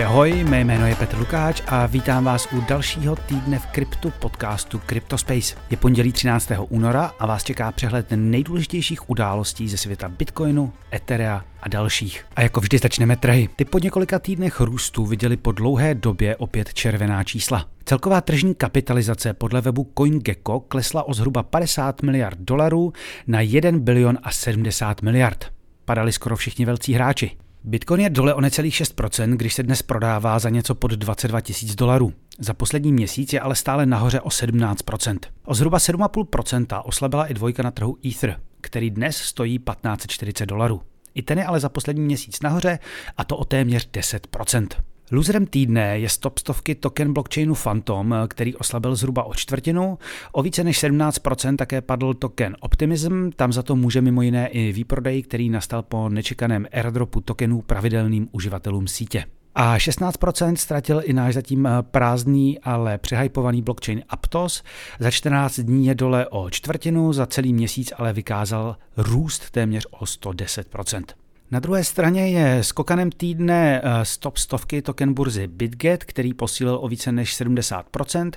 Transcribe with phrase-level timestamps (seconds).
[0.00, 4.12] Ahoj, ahoj, mé jméno je Petr Lukáč a vítám vás u dalšího týdne v kryptu
[4.18, 5.56] podcastu CryptoSpace.
[5.70, 6.50] Je pondělí 13.
[6.68, 12.26] února a vás čeká přehled nejdůležitějších událostí ze světa Bitcoinu, Etherea a dalších.
[12.36, 13.48] A jako vždy začneme trhy.
[13.56, 17.66] Ty po několika týdnech růstu viděli po dlouhé době opět červená čísla.
[17.84, 22.92] Celková tržní kapitalizace podle webu CoinGecko klesla o zhruba 50 miliard dolarů
[23.26, 25.52] na 1 bilion a 70 miliard.
[25.84, 27.36] Padali skoro všichni velcí hráči.
[27.64, 31.74] Bitcoin je dole o necelých 6%, když se dnes prodává za něco pod 22 tisíc
[31.74, 32.12] dolarů.
[32.38, 35.18] Za poslední měsíc je ale stále nahoře o 17%.
[35.44, 40.82] O zhruba 7,5% oslabila i dvojka na trhu Ether, který dnes stojí 1540 dolarů.
[41.14, 42.78] I ten je ale za poslední měsíc nahoře
[43.16, 44.68] a to o téměř 10%.
[45.12, 49.98] Loserem týdne je stop stovky token blockchainu Phantom, který oslabil zhruba o čtvrtinu.
[50.32, 54.72] O více než 17% také padl token Optimism, tam za to může mimo jiné i
[54.72, 59.24] výprodej, který nastal po nečekaném airdropu tokenů pravidelným uživatelům sítě.
[59.54, 64.62] A 16% ztratil i náš zatím prázdný, ale přehypovaný blockchain Aptos.
[64.98, 70.04] Za 14 dní je dole o čtvrtinu, za celý měsíc ale vykázal růst téměř o
[70.04, 71.04] 110%.
[71.52, 76.88] Na druhé straně je skokanem týdne eh, stop stovky token burzy BitGet, který posílil o
[76.88, 78.30] více než 70%.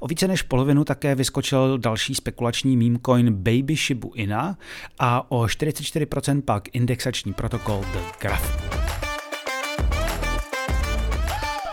[0.00, 4.58] O více než polovinu také vyskočil další spekulační meme coin Baby Shibu Ina
[4.98, 8.70] a o 44% pak indexační protokol The Graph.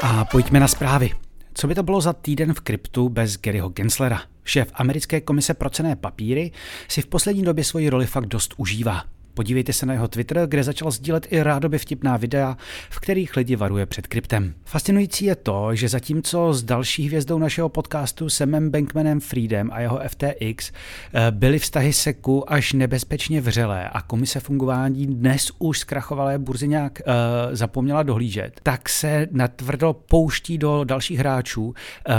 [0.04, 1.12] A pojďme na zprávy.
[1.54, 4.22] Co by to bylo za týden v kryptu bez Garyho Genslera?
[4.44, 6.52] Šéf americké komise pro cené papíry
[6.88, 9.17] si v poslední době svoji roli fakt dost užívá.
[9.38, 12.58] Podívejte se na jeho Twitter, kde začal sdílet i rádoby vtipná videa,
[12.90, 14.54] v kterých lidi varuje před kryptem.
[14.66, 20.00] Fascinující je to, že zatímco s další hvězdou našeho podcastu Semem Bankmanem Freedem a jeho
[20.08, 26.68] FTX eh, byly vztahy seku až nebezpečně vřelé a komise fungování dnes už zkrachovalé burzy
[26.68, 27.14] nějak uh,
[27.56, 31.74] zapomněla dohlížet, tak se natvrdo pouští do dalších hráčů, uh,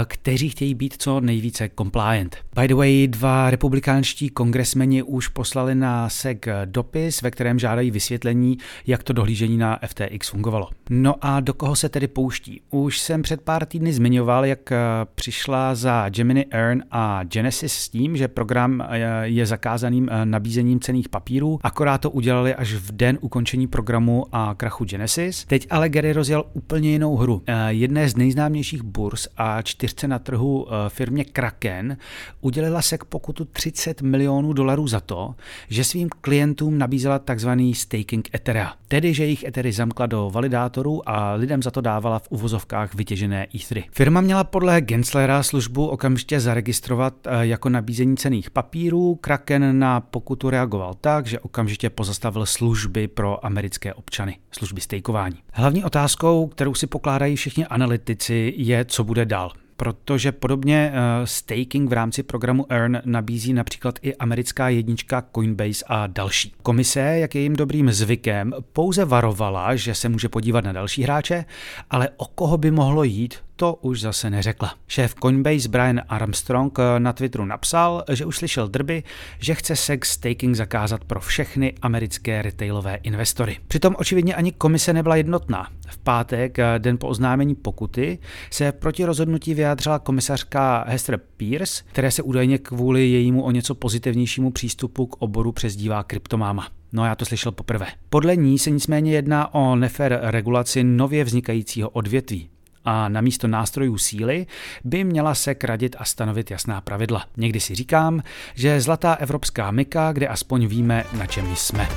[0.05, 2.37] kteří chtějí být co nejvíce compliant.
[2.55, 7.91] By the way, dva republikánští kongresmeni už poslali na SEC dopis, dopis, ve kterém žádají
[7.91, 10.69] vysvětlení, jak to dohlížení na FTX fungovalo.
[10.89, 12.61] No a do koho se tedy pouští?
[12.69, 14.77] Už jsem před pár týdny zmiňoval, jak eh,
[15.15, 20.79] přišla za Gemini Earn a Genesis s tím, že program eh, je zakázaným eh, nabízením
[20.79, 25.45] cených papírů, akorát to udělali až v den ukončení programu a krachu Genesis.
[25.45, 27.41] Teď ale Gary rozjel úplně jinou hru.
[27.67, 31.97] Jedné z nejznámějších burs a čtyřce na trhu firmě Kraken
[32.41, 35.35] udělila se k pokutu 30 milionů dolarů za to,
[35.69, 37.49] že svým klientům nabízí nabízela tzv.
[37.73, 42.27] staking Ethera, tedy že jejich Ethery zamkla do validátorů a lidem za to dávala v
[42.29, 43.83] uvozovkách vytěžené Ethery.
[43.91, 49.15] Firma měla podle Genslera službu okamžitě zaregistrovat eh, jako nabízení cených papírů.
[49.15, 55.37] Kraken na pokutu reagoval tak, že okamžitě pozastavil služby pro americké občany, služby stakeování.
[55.53, 61.89] Hlavní otázkou, kterou si pokládají všichni analytici, je, co bude dál protože podobně uh, staking
[61.89, 66.53] v rámci programu Earn nabízí například i americká jednička Coinbase a další.
[66.61, 71.45] Komise, jak je jim dobrým zvykem, pouze varovala, že se může podívat na další hráče,
[71.89, 74.73] ale o koho by mohlo jít, to už zase neřekla.
[74.87, 79.03] Šéf Coinbase Brian Armstrong eh, na Twitteru napsal, že už slyšel drby,
[79.39, 83.57] že chce sex staking zakázat pro všechny americké retailové investory.
[83.67, 85.67] Přitom očividně ani komise nebyla jednotná.
[85.87, 88.19] V pátek, eh, den po oznámení pokuty,
[88.51, 94.51] se proti rozhodnutí vyjádřila komisařka Hester Pierce, které se údajně kvůli jejímu o něco pozitivnějšímu
[94.51, 96.67] přístupu k oboru přezdívá kryptomáma.
[96.93, 97.87] No já to slyšel poprvé.
[98.09, 102.49] Podle ní se nicméně jedná o nefer regulaci nově vznikajícího odvětví
[102.85, 104.47] a na místo nástrojů síly
[104.83, 107.25] by měla se kradit a stanovit jasná pravidla.
[107.37, 108.23] Někdy si říkám,
[108.55, 111.89] že zlatá evropská myka, kde aspoň víme, na čem jsme.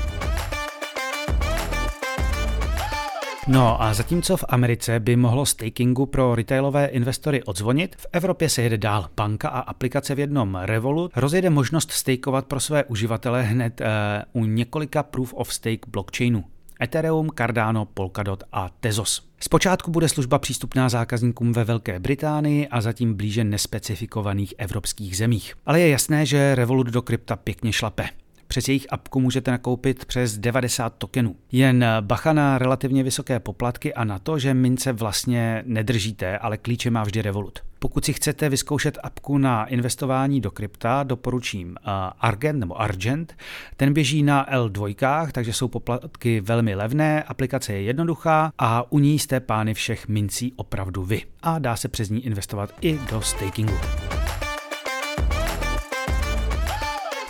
[3.49, 8.63] No a zatímco v Americe by mohlo stakingu pro retailové investory odzvonit, v Evropě se
[8.63, 9.09] jede dál.
[9.17, 14.45] Banka a aplikace v jednom Revolut rozjede možnost stakeovat pro své uživatele hned uh, u
[14.45, 16.45] několika proof of stake blockchainů.
[16.83, 19.29] Ethereum, Cardano, Polkadot a Tezos.
[19.41, 25.55] Zpočátku bude služba přístupná zákazníkům ve Velké Británii a zatím blíže nespecifikovaných evropských zemích.
[25.67, 28.09] Ale je jasné, že Revolut do krypta pěkně šlape.
[28.47, 31.37] Přes jejich apku můžete nakoupit přes 90 tokenů.
[31.53, 36.91] Jen bacha na relativně vysoké poplatky a na to, že mince vlastně nedržíte, ale klíče
[36.91, 37.59] má vždy Revolut.
[37.83, 43.37] Pokud si chcete vyzkoušet apku na investování do krypta, doporučím uh, Argent nebo Argent.
[43.77, 49.19] Ten běží na L2, takže jsou poplatky velmi levné, aplikace je jednoduchá a u ní
[49.19, 51.23] jste pány všech mincí opravdu vy.
[51.43, 53.75] A dá se přes ní investovat i do stakingu.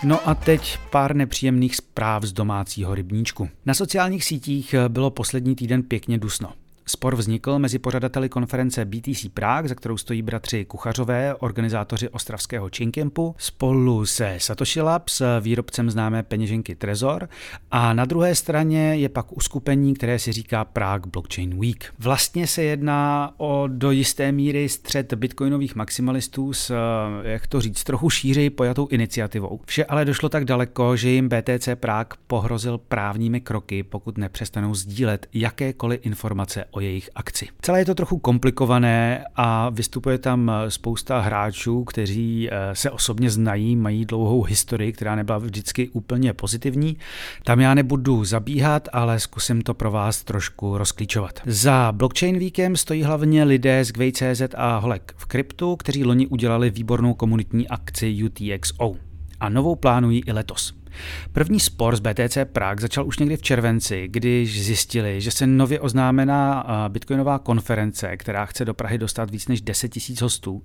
[0.05, 3.48] No a teď pár nepříjemných zpráv z domácího rybníčku.
[3.66, 6.62] Na sociálních sítích bylo poslední týden pěkně dusno.
[6.93, 13.35] Spor vznikl mezi pořadateli konference BTC Prague, za kterou stojí bratři Kuchařové, organizátoři ostravského Chinkempu,
[13.39, 17.29] spolu se Satoshi Labs, výrobcem známé peněženky Trezor,
[17.71, 21.94] a na druhé straně je pak uskupení, které si říká Prague Blockchain Week.
[21.99, 26.75] Vlastně se jedná o do jisté míry střed bitcoinových maximalistů s,
[27.23, 29.61] jak to říct, trochu šířej pojatou iniciativou.
[29.67, 35.27] Vše ale došlo tak daleko, že jim BTC Prague pohrozil právními kroky, pokud nepřestanou sdílet
[35.35, 37.49] jakékoliv informace o jejich akci.
[37.62, 43.76] Celé je to trochu komplikované a vystupuje tam spousta hráčů, kteří eh, se osobně znají,
[43.76, 46.96] mají dlouhou historii, která nebyla vždycky úplně pozitivní.
[47.44, 51.40] Tam já nebudu zabíhat, ale zkusím to pro vás trošku rozklíčovat.
[51.46, 56.70] Za Blockchain Weekem stojí hlavně lidé z Gway.cz a Holek v kryptu, kteří loni udělali
[56.70, 58.94] výbornou komunitní akci UTXO
[59.40, 60.81] a novou plánují i letos.
[61.33, 65.81] První spor z BTC Prague začal už někdy v červenci, když zjistili, že se nově
[65.81, 70.62] oznámená bitcoinová konference, která chce do Prahy dostat víc než 10 000 hostů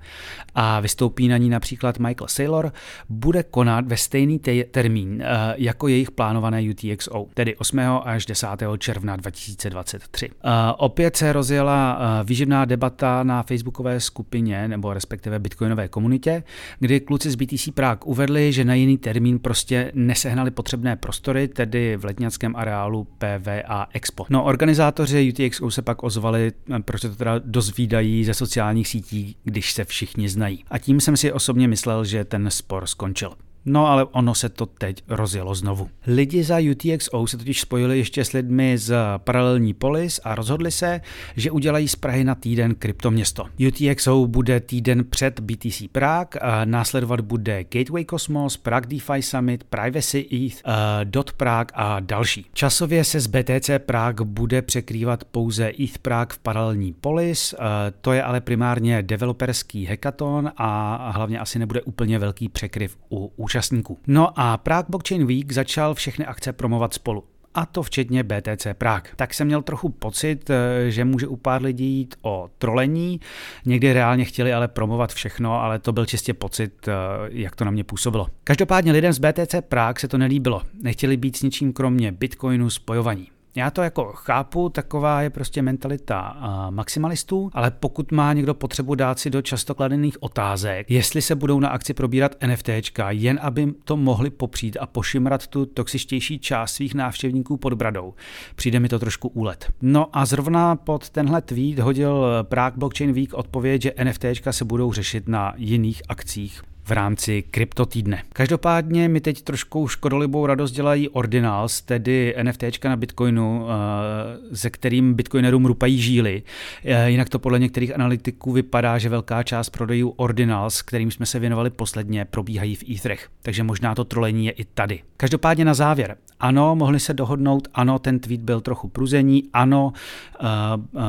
[0.56, 2.74] a vystoupí na ní například Michael Saylor,
[3.10, 5.24] bude konat ve stejný te- termín
[5.56, 7.80] jako jejich plánované UTXO, tedy 8.
[8.04, 8.48] až 10.
[8.78, 10.30] června 2023.
[10.78, 16.44] Opět se rozjela výživná debata na facebookové skupině, nebo respektive bitcoinové komunitě,
[16.80, 21.48] kdy kluci z BTC Prague uvedli, že na jiný termín prostě ne nesehnali potřebné prostory,
[21.48, 24.26] tedy v letňackém areálu PVA Expo.
[24.30, 26.52] No, organizátoři UTXO se pak ozvali,
[26.86, 30.64] proč to teda dozvídají ze sociálních sítí, když se všichni znají.
[30.70, 33.34] A tím jsem si osobně myslel, že ten spor skončil.
[33.70, 35.90] No ale ono se to teď rozjelo znovu.
[36.08, 41.02] Lidi za UTXO se totiž spojili ještě s lidmi z Paralelní Polis a rozhodli se,
[41.36, 43.46] že udělají z Prahy na týden kryptoměsto.
[43.68, 50.26] UTXO bude týden před BTC Prague, a následovat bude Gateway Cosmos, Prague DeFi Summit, Privacy
[50.32, 50.72] ETH, uh,
[51.04, 52.46] Dot Prague a další.
[52.54, 57.60] Časově se z BTC Prague bude překrývat pouze ETH Prague v Paralelní Polis, uh,
[58.02, 63.57] to je ale primárně developerský hackathon a hlavně asi nebude úplně velký překryv u účastníků
[63.58, 63.98] účastníků.
[64.08, 67.24] No a Prague Blockchain Week začal všechny akce promovat spolu
[67.54, 69.12] a to včetně BTC Prague.
[69.16, 73.20] Tak jsem měl trochu pocit, eh, že může u pár lidí jít o trolení,
[73.66, 76.94] někdy reálně chtěli ale promovat všechno, ale to byl čistě pocit, eh,
[77.30, 78.28] jak to na mě působilo.
[78.44, 80.62] Každopádně lidem z BTC Prague se to nelíbilo.
[80.82, 83.28] Nechtěli být s ničím kromě Bitcoinu spojovaní.
[83.58, 86.38] Já to jako chápu, taková je prostě mentalita
[86.70, 91.60] maximalistů, ale pokud má někdo potřebu dát si do často kladených otázek, jestli se budou
[91.60, 96.96] na akci probírat NFTčka, jen aby to mohli popřít a pošimrat tu toxičtější část svých
[96.96, 98.14] návštěvníků pod bradou,
[98.56, 99.72] přijde mi to trošku úlet.
[99.82, 104.94] No a zrovna pod tenhle tweet hodil Prague Blockchain Week odpověď, že NFTčka se budou
[104.94, 108.24] řešit na jiných akcích v rámci kryptotýdne.
[108.34, 115.14] Každopádně mi teď trošku škodolibou radost dělají Ordinals, tedy NFTčka na Bitcoinu, eh, se kterým
[115.14, 116.44] Bitcoinerům rupají žíly.
[116.84, 121.40] Eh, jinak to podle některých analytiků vypadá, že velká část prodejů Ordinals, kterým jsme se
[121.40, 123.30] věnovali posledně, probíhají v Etherech.
[123.42, 125.00] Takže možná to trolení je i tady.
[125.18, 126.18] Každopádně na závěr.
[126.40, 130.46] Ano, mohli se dohodnout, ano, ten tweet byl trochu pruzení, ano, eh,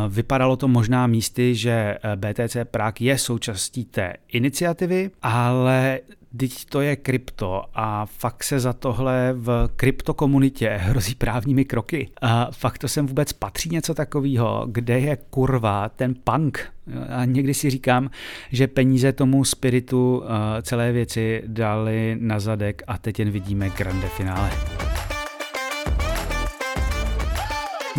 [0.08, 6.00] vypadalo to možná místy, že BTC Prague je součástí té iniciativy, ale ale
[6.36, 12.08] teď to je krypto a fakt se za tohle v kryptokomunitě hrozí právními kroky.
[12.20, 16.72] A fakt to sem vůbec patří něco takového, kde je kurva ten punk.
[17.08, 18.10] A někdy si říkám,
[18.52, 20.22] že peníze tomu spiritu
[20.62, 24.77] celé věci dali na zadek a teď jen vidíme grande finále.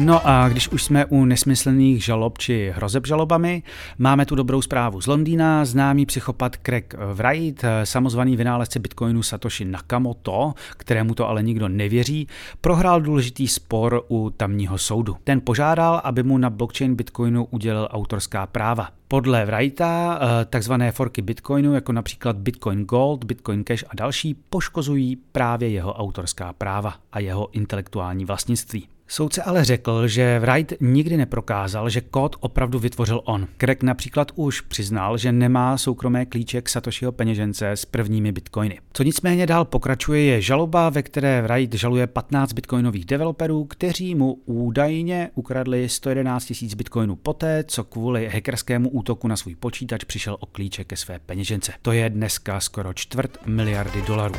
[0.02, 3.64] No a když už jsme u nesmyslných žalob či hrozeb žalobami,
[3.98, 5.66] máme tu dobrou zprávu z Londýna.
[5.66, 12.28] Známý psychopat Craig Wright, samozvaný vynálezce bitcoinu Satoshi Nakamoto, kterému to ale nikdo nevěří,
[12.62, 15.18] prohrál důležitý spor u tamního soudu.
[15.24, 18.90] Ten požádal, aby mu na blockchain bitcoinu udělil autorská práva.
[19.08, 25.16] Podle Wrighta eh, takzvané forky Bitcoinu, jako například Bitcoin Gold, Bitcoin Cash a další, poškozují
[25.32, 28.88] právě jeho autorská práva a jeho intelektuální vlastnictví.
[29.12, 33.48] Soudce ale řekl, že Wright nikdy neprokázal, že kód opravdu vytvořil on.
[33.58, 36.70] Craig například už přiznal, že nemá soukromé klíče k
[37.12, 38.80] peněžence s prvními bitcoiny.
[38.94, 44.34] Co nicméně dál pokračuje je žaloba, ve které Wright žaluje 15 bitcoinových developerů, kteří mu
[44.46, 50.46] údajně ukradli 111 000 bitcoinů poté, co kvůli hackerskému útoku na svůj počítač přišel o
[50.46, 51.74] klíče ke své peněžence.
[51.82, 54.36] To je dneska skoro čtvrt miliardy dolarů.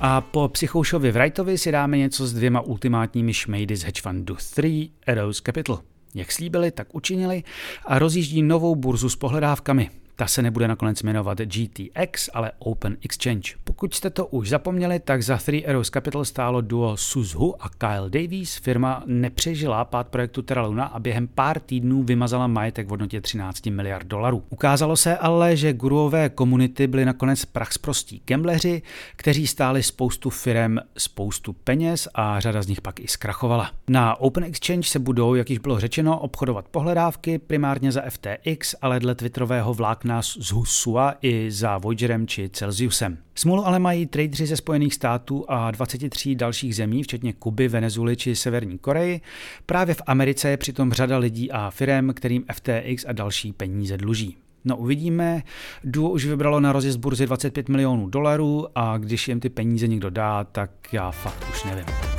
[0.00, 4.88] A po psychoušovi Wrightovi si dáme něco s dvěma ultimátními šmejdy z hedge fundu 3
[5.06, 5.80] Arrows Capital.
[6.14, 7.42] Jak slíbili, tak učinili
[7.84, 9.90] a rozjíždí novou burzu s pohledávkami.
[10.18, 13.52] Ta se nebude nakonec jmenovat GTX, ale Open Exchange.
[13.64, 18.10] Pokud jste to už zapomněli, tak za Three Arrows Capital stálo duo Suzhu a Kyle
[18.10, 18.56] Davies.
[18.56, 23.66] Firma nepřežila pád projektu Terra Luna a během pár týdnů vymazala majetek v hodnotě 13
[23.66, 24.42] miliard dolarů.
[24.48, 28.82] Ukázalo se ale, že guruové komunity byly nakonec prachsprostí gambleři,
[29.16, 33.70] kteří stáli spoustu firem spoustu peněz a řada z nich pak i zkrachovala.
[33.88, 39.00] Na Open Exchange se budou, jak již bylo řečeno, obchodovat pohledávky primárně za FTX, ale
[39.00, 43.18] dle twitterového vlákna z Husua i za Voyagerem či Celsiusem.
[43.34, 48.36] Smůlu ale mají tradeři ze Spojených států a 23 dalších zemí, včetně Kuby, Venezuely či
[48.36, 49.20] Severní Koreji.
[49.66, 54.36] Právě v Americe je přitom řada lidí a firm, kterým FTX a další peníze dluží.
[54.64, 55.42] No uvidíme.
[55.84, 60.10] Duo už vybralo na rozjezd burzy 25 milionů dolarů a když jim ty peníze někdo
[60.10, 62.15] dá, tak já fakt už nevím.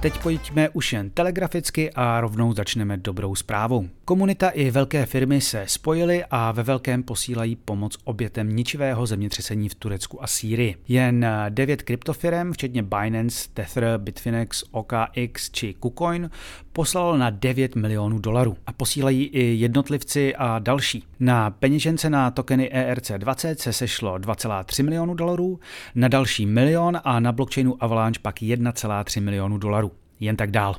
[0.00, 3.88] Teď pojďme už jen telegraficky a rovnou začneme dobrou zprávou.
[4.04, 9.74] Komunita i velké firmy se spojily a ve velkém posílají pomoc obětem ničivého zemětřesení v
[9.74, 10.76] Turecku a Sýrii.
[10.88, 16.30] Jen devět kryptofirm, včetně Binance, Tether, Bitfinex, OKX či KuCoin,
[16.72, 21.04] poslalo na 9 milionů dolarů a posílají i jednotlivci a další.
[21.20, 25.60] Na peněžence na tokeny ERC20 se sešlo 2,3 milionů dolarů,
[25.94, 29.89] na další milion a na blockchainu Avalanche pak 1,3 milionu dolarů.
[30.20, 30.76] Jen tak dál.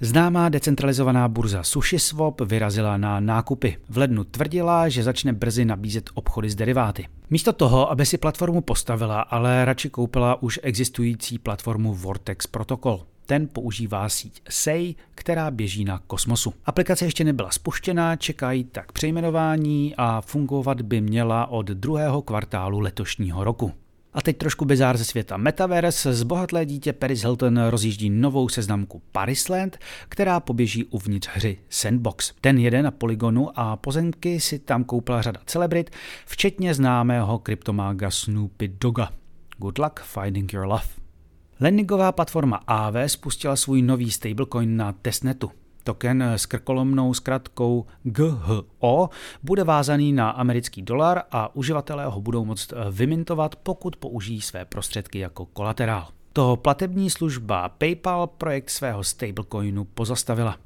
[0.00, 3.76] Známá decentralizovaná burza SushiSwap vyrazila na nákupy.
[3.88, 7.08] V lednu tvrdila, že začne brzy nabízet obchody s deriváty.
[7.30, 13.04] Místo toho, aby si platformu postavila, ale radši koupila už existující platformu Vortex Protocol.
[13.26, 16.52] Ten používá síť SEI, která běží na kosmosu.
[16.64, 23.44] Aplikace ještě nebyla spuštěna, čekají tak přejmenování a fungovat by měla od druhého kvartálu letošního
[23.44, 23.72] roku.
[24.12, 26.14] A teď trošku bizár ze světa Metaverse.
[26.14, 32.32] Zbohatlé dítě Paris Hilton rozjíždí novou seznamku Parisland, která poběží uvnitř hry Sandbox.
[32.40, 35.90] Ten jede na poligonu a pozemky si tam koupila řada celebrit,
[36.26, 39.10] včetně známého kryptomága Snoopy Doga.
[39.58, 40.84] Good luck finding your love.
[41.60, 45.50] Lendingová platforma AV spustila svůj nový stablecoin na testnetu.
[45.84, 49.10] Token s krkolomnou zkratkou GHO
[49.42, 55.18] bude vázaný na americký dolar a uživatelé ho budou moct vymintovat, pokud použijí své prostředky
[55.18, 56.08] jako kolaterál.
[56.32, 60.56] Toho platební služba PayPal projekt svého stablecoinu pozastavila.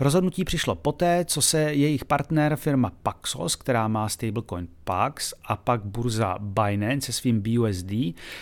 [0.00, 5.84] Rozhodnutí přišlo poté, co se jejich partner firma Paxos, která má stablecoin Pax a pak
[5.84, 7.92] burza Binance se svým BUSD,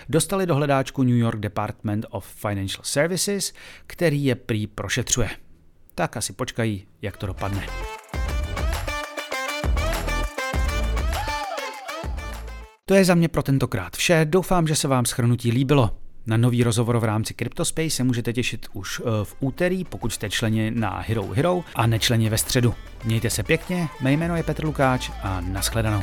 [0.08, 3.52] dostali do hledáčku New York Department of Financial Services,
[3.86, 5.30] který je prý prošetřuje.
[5.94, 7.66] Tak asi počkají, jak to dopadne.
[12.84, 14.26] To je za mě pro tentokrát vše.
[14.28, 15.90] Doufám, že se vám schrnutí líbilo.
[16.26, 20.30] Na nový rozhovor v rámci CryptoSpace se můžete těšit už eh, v úterý, pokud jste
[20.30, 22.74] členi na Hero Hero a nečleni ve středu.
[23.04, 26.02] Mějte se pěkně, mé jméno je Petr Lukáč a nashledanou.